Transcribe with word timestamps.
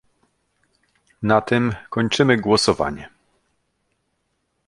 Na 1.23 1.41
tym 1.41 1.75
kończymy 1.89 2.37
głosowanie 2.37 3.09